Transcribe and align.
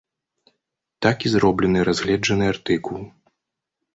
Так 1.05 1.17
і 1.29 1.33
зроблены 1.33 1.79
разгледжаны 1.89 2.45
артыкул. 2.53 2.99